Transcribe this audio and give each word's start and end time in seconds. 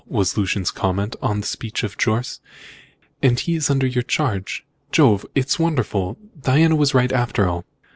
was 0.07 0.35
Lucian's 0.35 0.71
comment 0.71 1.15
on 1.21 1.41
the 1.41 1.45
speech 1.45 1.83
of 1.83 1.95
Jorce, 1.95 2.39
"and 3.21 3.39
he 3.39 3.53
is 3.53 3.67
here 3.67 3.73
under 3.75 3.85
your 3.85 4.01
charge? 4.01 4.65
Jove! 4.91 5.27
it's 5.35 5.59
wonderful! 5.59 6.17
Diana 6.41 6.75
was 6.75 6.95
right, 6.95 7.11
after 7.13 7.47
all!" 7.47 7.65